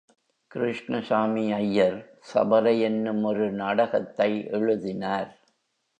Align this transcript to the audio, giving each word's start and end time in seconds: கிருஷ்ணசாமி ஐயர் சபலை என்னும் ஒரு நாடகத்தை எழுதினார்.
கிருஷ்ணசாமி 0.51 1.51
ஐயர் 1.51 1.99
சபலை 2.33 2.79
என்னும் 2.79 3.23
ஒரு 3.23 3.51
நாடகத்தை 3.51 4.47
எழுதினார். 4.51 5.31